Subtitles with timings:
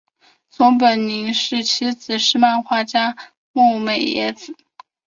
[0.49, 3.15] 松本零士妻子是漫画家
[3.53, 4.55] 牧美也子。